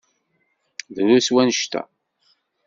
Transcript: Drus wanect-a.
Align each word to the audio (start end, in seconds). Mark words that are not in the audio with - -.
Drus 0.95 1.27
wanect-a. 1.33 1.81